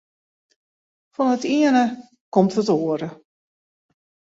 Fan 1.15 1.33
it 1.35 1.43
iene 1.57 1.83
komt 2.33 2.55
it 2.61 2.69
oare. 2.77 3.09